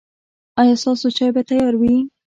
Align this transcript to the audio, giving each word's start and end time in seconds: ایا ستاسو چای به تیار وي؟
ایا 0.59 0.75
ستاسو 0.81 1.07
چای 1.17 1.31
به 1.35 1.41
تیار 1.49 1.73
وي؟ 1.77 1.95